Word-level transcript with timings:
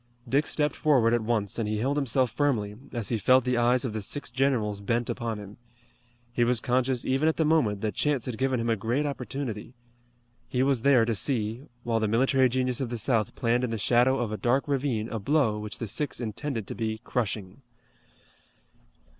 Dick 0.27 0.47
stepped 0.47 0.75
forward 0.75 1.13
at 1.13 1.21
once 1.21 1.59
and 1.59 1.69
he 1.69 1.77
held 1.77 1.95
himself 1.95 2.31
firmly, 2.31 2.73
as 2.91 3.09
he 3.09 3.19
felt 3.19 3.43
the 3.43 3.55
eyes 3.55 3.85
of 3.85 3.93
the 3.93 4.01
six 4.01 4.31
generals 4.31 4.79
bent 4.79 5.11
upon 5.11 5.37
him. 5.37 5.57
He 6.33 6.43
was 6.43 6.59
conscious 6.59 7.05
even 7.05 7.27
at 7.29 7.37
the 7.37 7.45
moment 7.45 7.81
that 7.81 7.93
chance 7.93 8.25
had 8.25 8.39
given 8.39 8.59
him 8.59 8.67
a 8.67 8.75
great 8.75 9.05
opportunity. 9.05 9.75
He 10.49 10.63
was 10.63 10.81
there 10.81 11.05
to 11.05 11.13
see, 11.13 11.65
while 11.83 11.99
the 11.99 12.07
military 12.07 12.49
genius 12.49 12.81
of 12.81 12.89
the 12.89 12.97
South 12.97 13.35
planned 13.35 13.63
in 13.63 13.69
the 13.69 13.77
shadow 13.77 14.17
of 14.17 14.31
a 14.31 14.37
dark 14.37 14.67
ravine 14.67 15.07
a 15.09 15.19
blow 15.19 15.59
which 15.59 15.77
the 15.77 15.87
six 15.87 16.19
intended 16.19 16.65
to 16.65 16.73
be 16.73 16.99
crushing. 17.03 17.61